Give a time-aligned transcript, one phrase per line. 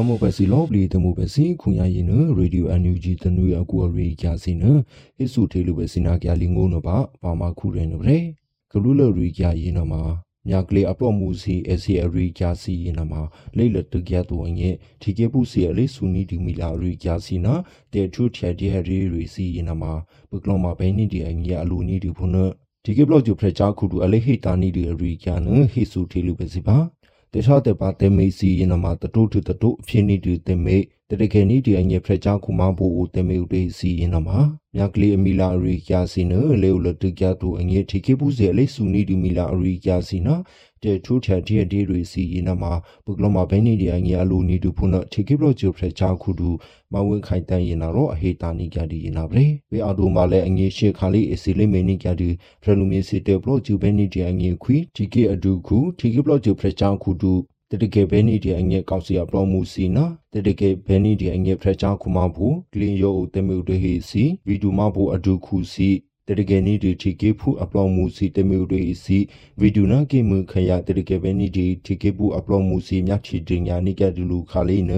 [0.00, 4.64] ဝမဘစီလောပလီတမှုဘစီခုညာရင်နရေဒီယိုအန်ယူဂျီတနွေအကူရီကြစီန
[5.16, 8.18] ဟိစုထေလူဘစီနာကြလီငုံနပါဘာမခုရဲနဗရေ
[8.72, 10.02] ကလူလရီကြရင်နမှာ
[10.48, 13.22] မြကလေးအပလော့မှုစီအစီအရီကြစီရင်နမှာ
[13.56, 17.54] လိလတကြတူငယ်ဒီကေပုစီအလေးဆူနီဒီမီလာရီကြစီနာ
[17.92, 19.92] တေထူထက်ဒီဟရီရီစီရင်နမှာ
[20.30, 22.32] ဘကလောမဘဲနီဒီအငယ်အလူနီဒီဖုန်
[22.84, 26.78] ဒီကေဘလော့ဂျူဖရချာခုတူအလေးဟိတာနီဒီရီကြနဟိစုထေလူဘစီပါ
[27.32, 30.76] တေချာတေပါတေမေစီရင်နမှာတတုထတတုအဖြစ်နေတူတေမေ
[31.12, 34.38] တရကေနီဒီအငယ်ဖရချာခုမဘူဦးတေမေဦးတေစီရင်နမှာ
[34.76, 36.32] မြကလေးအမီလာအရီကျစီန
[36.62, 40.34] လေဦးလတကြတူအငယ်ထိကေပူစီအလေးဆူနီဒီမီလာအရီကျစီနာ
[40.82, 42.72] တေထူချာဒီဒီရီစီရင်နမှာ
[43.04, 46.50] ဘုကလမဘဲနီဒီအငယ်အလိုနီတူဖုန်ထိကေဘလော့ဂျူဖရချာခုတူ
[46.92, 52.28] မဝင်းခိုင်တန်ရင်တော့အဟေတာနီကြဒီရင်နာပဲဝေအော်တိုမှာလည်းအငယ်ရှေခါလေးအစီလေးမေနီကြဒီ
[52.62, 57.32] ဖရလူမီစီတေဘလော့ဂျူဘဲနီဒီအငယ်ခွီထိကေအဒူခုထိကေဘလော့ဂျူဖရချာခုတူ
[57.72, 60.04] တတကေဘဲနီဒီအငဲကောက်စီအပလောမှုစီနာ
[60.34, 65.90] တတကေဘဲနီဒီအငဲဖရချာခုမဘူးကလင်ယောတမေုတဟီစီဗီဒူမဘူးအဒုခုစီ
[66.26, 69.18] တတကေနီဒီတီကေဖူအပလောမှုစီတမေုတဟီစီ
[69.60, 74.92] ဗီဒူနာကေမခရတတကေဘဲနီဒီတီကေဘူးအပလောမှုစီမြချီတင်ညာနိကဒလူခါလေးန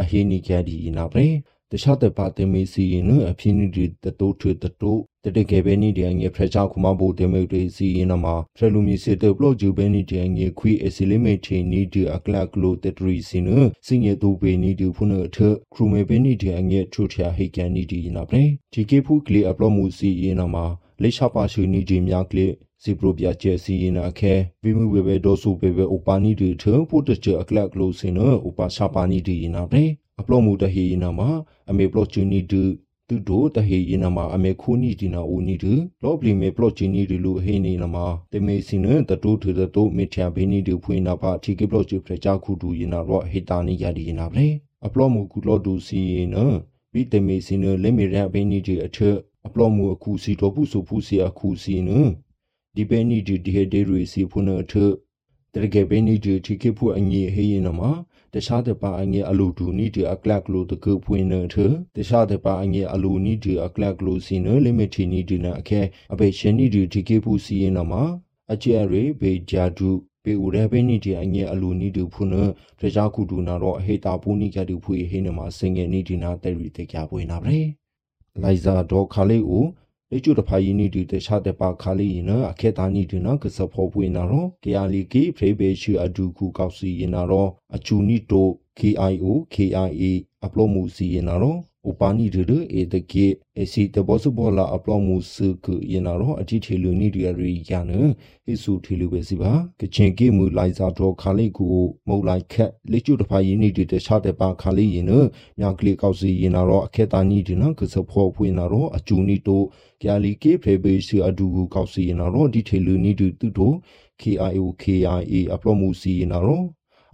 [0.00, 1.28] အဟိနိကဒီနာပရေ
[1.72, 13.48] တခြားတပါတင်မေစီရင်အဖြစ်နေဒီတတိုးထွေတတိုးတတကယ်ပဲနေတဲ့အငယ်ဖရချာခုမဘိုတေမေတွေစီရင်မှာဖရလူမီစီတေဘလော့ဂျူပဲနေတဲ့အငယ်ခွီအစီလီမေချီနီဒီအကလကလိုတတရီစီန
[13.86, 15.36] စင်ရတူပေနီဒီဖုနထ
[15.72, 20.64] ခရူမေပဲနေတဲ့အငယ်ထူထယာဟိကန်နီဒီနာပရေဒီကေဖူကလီအပလော့မှုစီရင်မှာ
[21.02, 22.46] လေရှာပါရှူနီဒီမြကလီ
[22.82, 29.86] စီပရိုပြကျဲစီရင်နာခဲဝိမှုဝေဘဒေါ်ဆူပေဘဥပါနီဒီထဖို့တချအကလကလိုစင်နဥပါရှာပါနီဒီနာပရေ
[30.20, 31.28] အပလော့မှုတဟီနာမှာ
[31.70, 32.62] အမေပလော့ချူနီဒူ
[33.08, 35.72] သူတို့တဟေရင်နမှာအမေခုနီဒီနာဦးနီဒူ
[36.02, 44.46] လော့ပလီမေပလော့ချီနီဒီလူဟေနေနမှာတေမေစင်နတတိုးထေတတိုးမေချာဘေနီဒီဖွေနာပါတီကေပလော့ချီဖရချာခုဒူရင်နာရော့ဟေတာနီယာဒီရင်နာပဲ
[44.86, 46.36] အပလော့မှုကူလော့ဒူစီရင်န
[46.92, 48.98] ဘီတေမေစင်နလေမေရဘေနီဒီအထ
[49.46, 51.90] အပလော့မှုအခုစီတော့ဘူးဆိုဖူးစီအခုစီန
[52.74, 54.74] ဒီဘေနီဒီဒီဟေဒေရီစီဖုန်အထ
[55.52, 57.90] တရကေဘေနီဒီတီကေဖူအငေဟေရင်နမှာ
[58.36, 61.56] တခြားတပါအငယ်အလူဒူနီဒီအကလကလိုတကုပွင့်နေထ
[61.96, 65.80] တခြားတပါအငယ်အလူနီဒီအကလကလိုစီနလီမီတီနီဒီနာအခဲ
[66.12, 68.02] အပေရှင်နီဒီဒီကေပူစီရင်နမှာ
[68.52, 69.88] အကျဲရေဘေဂျာဒူ
[70.24, 72.34] ပေဦးရပဲနီဒီအငယ်အလူနီဒီဖုန
[72.80, 77.56] တခြားကုဒူနာတော့အဟေတာပူနီကတူဖွေဟိနမှာစင်ငယ်နီဒီနာတဲရီတေကြပွေနာပဲ
[78.42, 79.66] လိုက်ဇာဒေါ်ခါလေးဦး
[80.12, 90.04] လေကျူတဖာယီနီဒီတခြားတပါခါလီရင်အခေတာနီဒီနကစဖောပွေနာရောကေအာလီကေဖရေဘေရှိအဒူခုကောက်စီရင်နာရောအချူနီတို KIO KIA
[90.44, 91.56] အပလောမှုစီရင်နာရော
[91.88, 93.26] ဥပနိဒရအေတကေ
[93.60, 97.92] အစီတဘောစဘောလာအပလောမှုစကရင်နာရောအတိထေလူနီဒီရီယာန
[98.44, 101.64] ဟိစုထေလူပဲစီပါကချင်ကေမူလိုက်စာတော့ခါလေးကူ
[102.08, 105.12] မုတ်လိုက်ခက်လေကျူတဖာယင်းနီဒီတခြားတဲ့ပါခါလေးရင်န
[105.58, 109.62] မြကလေးကောက်စီရင်နာရောအခေတာနီဒီနကစဖောဖွေနာရောအကျူနီတို
[110.02, 113.72] ကျာလီကေဖေဘေစီအဒူကူကောက်စီရင်နာရောဒီထေလူနီဒီတူတို
[114.20, 116.62] KIO KIA အပလောမှုစီရင်နာရော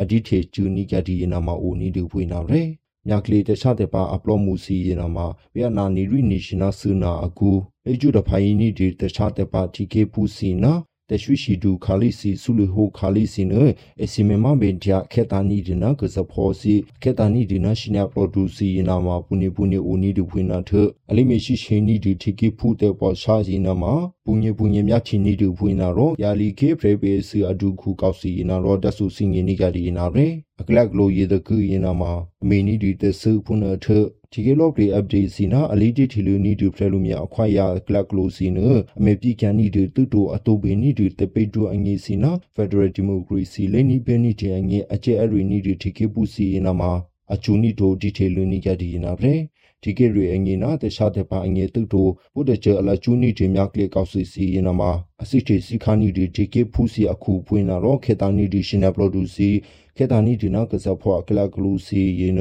[0.00, 2.62] အဒီထေကျူနီကဒီနာမအိုနီဒီဖွေနာရဲ
[3.08, 7.50] မြကလေးတခြားတဲ့ပါအပလောမှုစီရင်နာမှာဗီယက်နာနီရီနေရှင်နာဆူနာအကူ
[7.88, 10.72] အကျူတဖိုင်နီဒီတခြားတဲ့ပါတီကေပူစီနာ
[11.10, 13.54] တရွှေရှိတူခါလီစီဆူလူဟိုခါလီစီန
[14.02, 20.70] အစီမမဘင်ကြခေတာနီဒီနာကစဖောစီခေတာနီဒီနာရှင်နာပရိုဒူစီနာမှာပူနေပူနေဦးနီဒီဖွင့်နာထ
[21.10, 23.92] အလိမရှိရှင်နီဒီတီကီဖူတဲ့ပေါ်ရှာစီနာမှာ
[24.24, 30.26] ပူညပူညမြချီနီဒီဖွင့်နာရောယာလီကေဖရေဘေစီအဒူခုကောက်စီနာရောတဆူစင်ငီနီကဒီနာရေ
[30.60, 32.12] အကလကလိုရေတကူရင်နာမှာ
[32.42, 33.86] အမေနီဒီတဆူဖုန်ထ
[34.34, 38.58] ဒီကေလော့ပရီအပ်ဒေးစီနာအလီတီထီလူနီဒူဖရလူမြအခွာရကလကလိုစီန
[38.98, 46.92] အမေပိကန်နီဒူတူတိုအတိုဘေနီဒူတပိတူအငေစီနာဖက်ဒရယ်ဒီမိုကရေစီလေနီဘဲနီတဲ့အငေအကျဲအရီနီဒူတီကေပူစီနာမှာ
[47.34, 49.36] အချူနီတိုဒီထေလူနီကဒီနာဗရေ
[49.82, 54.90] ဒီကေရီအငေနာတခြားတဲ့ပါအငေတုတိုဘုဒ္ဓကျအလချူနီတေမြကလေကောက်စီစီနာမှာ
[55.22, 59.48] အစစ်တေစီခါနီဒီဒီကေဖူစီအခုပွင့်နာတော့ခေတာနီဒီရှင်နပလိုဒူစီ
[59.96, 62.40] ခေတာနီဒီနာကစဖောကလကလူစီယေန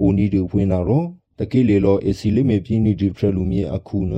[0.00, 1.08] အိုနီဒီပွင့်နာတော့
[1.38, 4.12] တကိလေလောအစီလိမေပြင်းနီဒီဖရလူမြေအခုန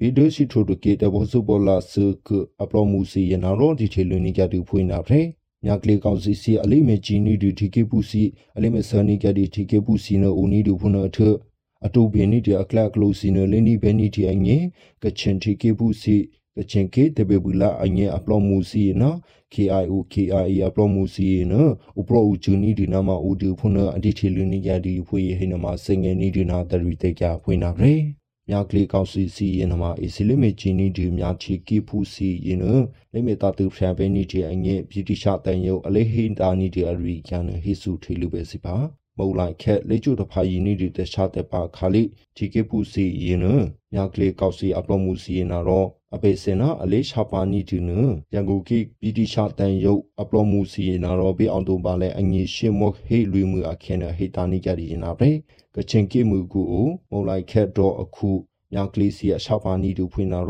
[0.00, 1.92] ဗီဒိုစီထိုတကေတဘောစုပေါ်လာစ
[2.26, 2.28] က
[2.62, 5.22] အပလောမှုစီရနာရောဒီချေလွန်နီကြတူဖွင့်နာဖရဲ
[5.64, 8.22] မြကလေးကောင်စီစီအလိမေဂျီနီဒီဒီကေပူစီ
[8.56, 11.18] အလိမေဆာနီကြဒီဒီကေပူစီနိုဦးနီဒူဖုနအထ
[11.86, 14.56] အတူဘင်းနီဒီအကလကလိုစီနိုလင်းဒီဘဲနီတီအငေ
[15.02, 16.16] ကချင်တီကေပူစီ
[16.56, 19.16] ကချင်ကေတဘေဘူလာအငေအပလောမှုစီနော်
[19.54, 21.70] KIO KIA အပလောမှုစီနော်
[22.00, 27.94] ဥပရောဥချူနီဒီနာမဥဒီဖုနအဒီချီလူနီယာဒီဖွေဟိနမစင်ငယ်နီဒီနာတရီတေကြဖွေနာရေ
[28.48, 32.64] မြကလေးကောက်စီစီရင်နမအစီလိမေချီနီဒီမြချီကီဖူစီရင်န
[33.12, 38.76] လိမေတာတူဖရန်ပဲနီဒီအငေဗြိတိရှတန်ယုတ်အလေးဟိန်တာနီဒီအရီကျန်ဟိစုထေလူပဲစီပါ
[39.16, 42.02] မမောလိုက်ခက်လေကျုတဖာယီနီဒီတခြားတဲ့ပါခါလိ
[42.36, 43.46] ဒီကေပူစီယင်းန
[43.92, 47.90] မြကလေးကောက်စီအပလောမှုစီနာတော့ အပေစင်နာအလေးရှာပါနီတူန
[48.34, 55.30] ရန်ကုန်ကိပီတီရှာတန်ယုတ်အပလောမှုစီနာတော့ဘေအောင်တုံပါလဲအငီရှင်းမော့ဟေးလွေမှုအခင်းဟေတာနီကြရီနာပဲ
[55.74, 56.62] ကချင်ကိမှုကူ
[57.10, 58.30] မောလိုက်ခက်တော့အခု
[58.72, 60.40] မြကလေးစီအရှာပါနီတူဖွင့်နာ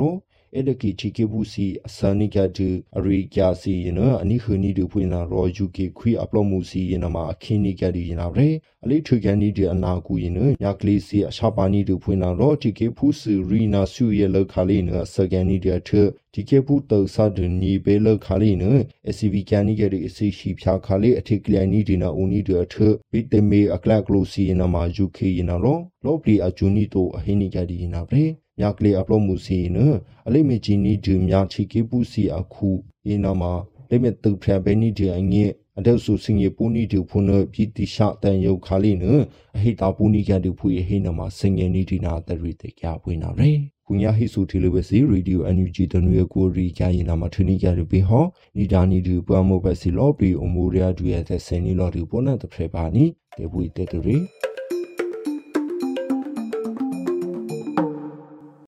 [0.55, 8.51] တော့အဲ့ဒကီချီကေဘူးစီအစနိကတူအရိကျစီယနအနိခနီတူဖွင့်လာရော UK ခွေအပလော့မှုစီယနမှာအခင်းနိကဒီယနာဗရေ
[8.85, 15.91] အလေးထွေကန်နီဒီအနာကူယနညကလေးစီအရှာပါနီတူဖွင့်လာရောတီကေဖူးစီရီနာဆူရဲ့လောက်ခါလေးနစကန်နီဒီအထ
[16.35, 18.65] ဒီကေဖူးတောဆာဒနီဘေလောက်ခါလေးန
[19.15, 22.75] SCV ကန်နီကဒီအစီရှိဖြာခါလေးအထိကလန်နီဒီနာဦးနီဒီအထ
[23.13, 28.27] ဘီတမေအကလကလိုစီယနမှာ UK ယနာရောလောပလီအဂျူနီတိုအဟိနိကဒီယနာဗရေ
[28.59, 29.79] မြကလေးအပလော့မှုစီန
[30.27, 32.69] အလိမေဂျီနီဒူမြချီကေပူစီအခု
[33.09, 33.53] ယေနာမှာ
[33.91, 35.47] လိမေတုဖရဘဲနီဒီအငဲ
[35.79, 39.05] အဒေဆုစင်ရပူနီဒူဖုန်ပြည်တိရှာတန်ယုတ်ခါလီန
[39.57, 43.51] အဟိတာပူနီကဒူဖူဟိနမှာစင်ငယ်နီဒီနာတရီတေကြပွေးနာရေ
[43.87, 48.25] ကုညာဟိဆူတီလိုပဲစီရေဒီယိုအန်ယူဂျီတနွေကိုရီကြရင်နာမထနီကြရပေဟော
[48.57, 53.05] နီဒါနီဒူပွားမောပဲစီလောပီအမိုရီယာဒူရဲ့ဆယ်နီလော်ဒီပေါ်နာတဖရပါနီ
[53.37, 54.17] တေဘူတေတရီ